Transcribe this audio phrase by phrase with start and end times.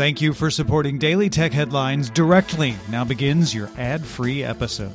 [0.00, 2.74] Thank you for supporting Daily Tech Headlines directly.
[2.88, 4.94] Now begins your ad free episode.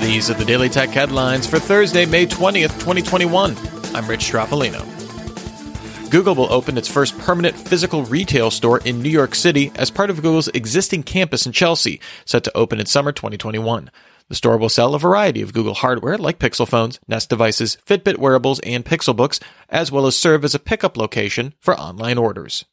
[0.00, 3.56] These are the Daily Tech Headlines for Thursday, May 20th, 2021.
[3.94, 4.99] I'm Rich Stroffolino.
[6.10, 10.10] Google will open its first permanent physical retail store in New York City as part
[10.10, 13.92] of Google's existing campus in Chelsea, set to open in summer 2021.
[14.28, 18.18] The store will sell a variety of Google hardware like Pixel phones, Nest devices, Fitbit
[18.18, 22.64] wearables, and Pixelbooks, as well as serve as a pickup location for online orders.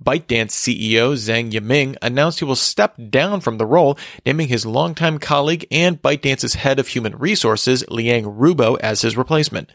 [0.00, 5.18] ByteDance CEO Zhang Yiming announced he will step down from the role, naming his longtime
[5.18, 9.70] colleague and ByteDance's head of human resources, Liang Rubo, as his replacement.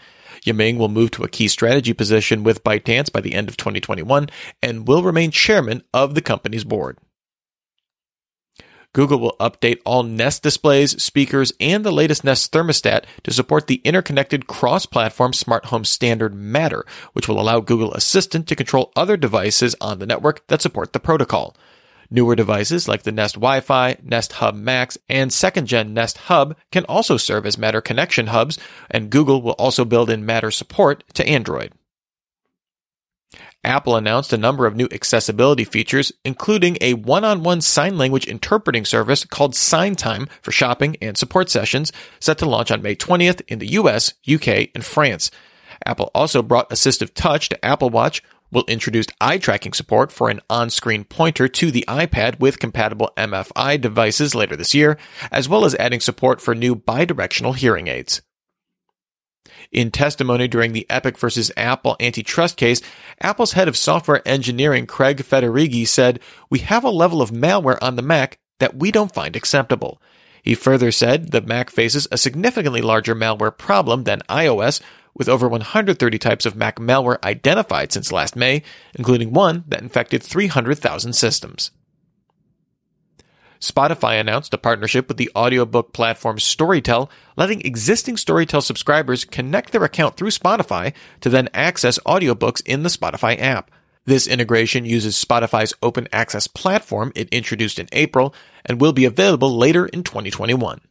[0.46, 4.30] Yiming will move to a key strategy position with ByteDance by the end of 2021
[4.62, 6.98] and will remain chairman of the company's board.
[8.94, 13.82] Google will update all Nest displays, speakers, and the latest Nest thermostat to support the
[13.84, 19.76] interconnected cross-platform smart home standard Matter, which will allow Google Assistant to control other devices
[19.82, 21.58] on the network that support the protocol.
[22.10, 27.18] Newer devices like the Nest Wi-Fi, Nest Hub Max, and second-gen Nest Hub can also
[27.18, 31.74] serve as Matter connection hubs, and Google will also build in Matter support to Android.
[33.66, 39.26] Apple announced a number of new accessibility features, including a one-on-one sign language interpreting service
[39.26, 43.70] called SignTime for shopping and support sessions, set to launch on May 20th in the
[43.70, 45.32] US, UK, and France.
[45.84, 50.42] Apple also brought Assistive Touch to Apple Watch, will introduce eye tracking support for an
[50.50, 54.98] on-screen pointer to the iPad with compatible MFI devices later this year,
[55.32, 58.22] as well as adding support for new bidirectional hearing aids.
[59.72, 62.82] In testimony during the Epic versus Apple antitrust case,
[63.22, 67.96] Apple's head of software engineering, Craig Federighi, said, We have a level of malware on
[67.96, 70.02] the Mac that we don't find acceptable.
[70.44, 74.80] He further said the Mac faces a significantly larger malware problem than iOS,
[75.16, 78.62] with over 130 types of Mac malware identified since last May,
[78.94, 81.72] including one that infected 300,000 systems.
[83.60, 89.84] Spotify announced a partnership with the audiobook platform Storytel, letting existing Storytel subscribers connect their
[89.84, 93.72] account through Spotify to then access audiobooks in the Spotify app.
[94.06, 99.58] This integration uses Spotify's open access platform it introduced in April and will be available
[99.58, 100.82] later in 2021.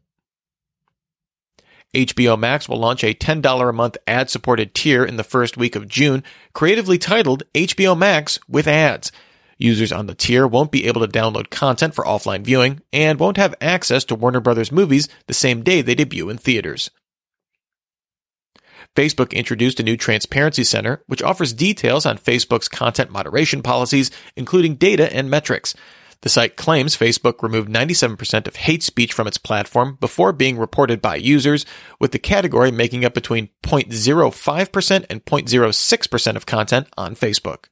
[1.94, 5.76] HBO Max will launch a $10 a month ad supported tier in the first week
[5.76, 6.22] of June,
[6.52, 9.10] creatively titled HBO Max with ads.
[9.56, 13.36] Users on the tier won't be able to download content for offline viewing and won't
[13.36, 16.90] have access to Warner Brothers movies the same day they debut in theaters.
[18.94, 24.76] Facebook introduced a new transparency center, which offers details on Facebook's content moderation policies, including
[24.76, 25.74] data and metrics.
[26.24, 31.02] The site claims Facebook removed 97% of hate speech from its platform before being reported
[31.02, 31.66] by users,
[32.00, 37.66] with the category making up between 0.05% and 0.06% of content on Facebook.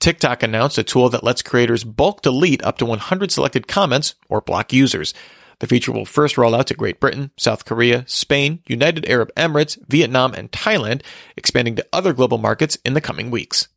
[0.00, 4.40] TikTok announced a tool that lets creators bulk delete up to 100 selected comments or
[4.40, 5.14] block users.
[5.60, 9.78] The feature will first roll out to Great Britain, South Korea, Spain, United Arab Emirates,
[9.86, 11.02] Vietnam, and Thailand,
[11.36, 13.68] expanding to other global markets in the coming weeks.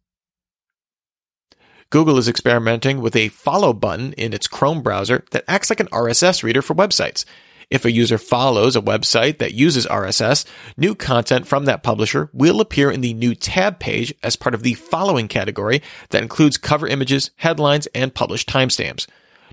[1.96, 5.88] Google is experimenting with a follow button in its Chrome browser that acts like an
[5.94, 7.24] RSS reader for websites.
[7.70, 10.44] If a user follows a website that uses RSS,
[10.76, 14.62] new content from that publisher will appear in the new tab page as part of
[14.62, 19.08] the following category that includes cover images, headlines, and published timestamps.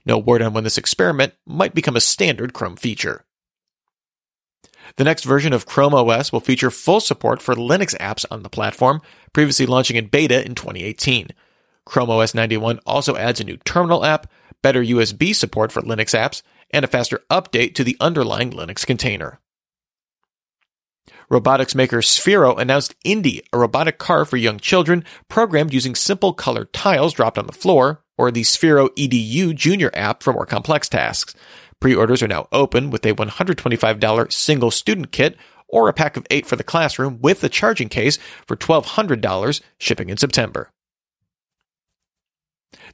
[0.05, 3.25] No word on when this experiment might become a standard Chrome feature.
[4.97, 8.51] The next version of Chrome OS will feature full support for Linux apps on the
[8.51, 9.01] platform,
[9.33, 11.29] previously launching in beta in 2018.
[11.85, 14.31] Chrome OS 91 also adds a new terminal app,
[14.63, 19.41] better USB support for Linux apps, and a faster update to the underlying Linux container.
[21.29, 26.73] Robotics maker Sphero announced indi, a robotic car for young children programmed using simple colored
[26.73, 31.35] tiles dropped on the floor, or the Sphero EDU Junior app for more complex tasks.
[31.81, 35.37] Pre-orders are now open with a $125 single student kit
[35.69, 40.11] or a pack of eight for the classroom with a charging case for $1,200 shipping
[40.11, 40.71] in September.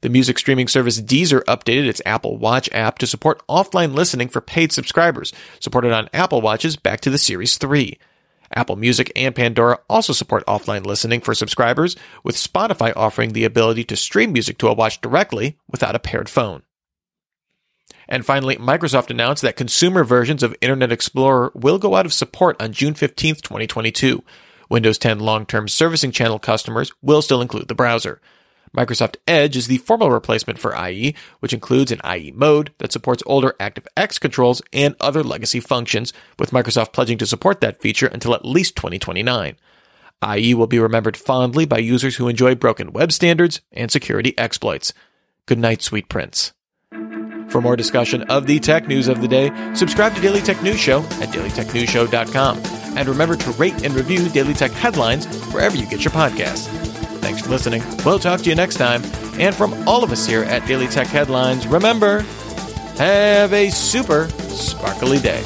[0.01, 4.41] The music streaming service Deezer updated its Apple Watch app to support offline listening for
[4.41, 7.99] paid subscribers, supported on Apple Watches back to the Series 3.
[8.55, 13.85] Apple Music and Pandora also support offline listening for subscribers, with Spotify offering the ability
[13.85, 16.63] to stream music to a watch directly without a paired phone.
[18.09, 22.61] And finally, Microsoft announced that consumer versions of Internet Explorer will go out of support
[22.61, 24.23] on June 15, 2022.
[24.71, 28.21] Windows 10 long-term servicing channel customers will still include the browser.
[28.77, 33.23] Microsoft Edge is the formal replacement for IE, which includes an IE mode that supports
[33.27, 38.35] older ActiveX controls and other legacy functions, with Microsoft pledging to support that feature until
[38.35, 39.57] at least 2029.
[40.37, 44.93] IE will be remembered fondly by users who enjoy broken web standards and security exploits.
[45.47, 46.53] Good night, sweet prince.
[47.49, 50.79] For more discussion of the tech news of the day, subscribe to Daily Tech News
[50.79, 52.59] Show at dailytechnewsshow.com.
[52.99, 56.98] And remember to rate and review Daily Tech headlines wherever you get your podcasts.
[57.21, 57.83] Thanks for listening.
[58.05, 59.03] We'll talk to you next time.
[59.39, 62.21] And from all of us here at Daily Tech Headlines, remember,
[62.97, 65.43] have a super sparkly day.